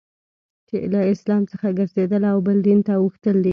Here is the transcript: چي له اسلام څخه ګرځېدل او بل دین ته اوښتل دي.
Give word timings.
چي 0.67 0.77
له 0.93 1.01
اسلام 1.13 1.43
څخه 1.51 1.67
ګرځېدل 1.77 2.23
او 2.31 2.37
بل 2.47 2.57
دین 2.67 2.79
ته 2.87 2.93
اوښتل 3.01 3.35
دي. 3.45 3.49